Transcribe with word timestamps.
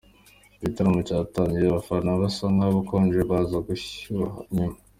Igitaramo 0.57 0.99
cyatangiye 1.07 1.65
abafana 1.67 2.09
basa 2.21 2.45
nk’abakonje 2.55 3.19
baza 3.29 3.57
gushyuha 3.67 4.33
nyuma. 4.55 4.77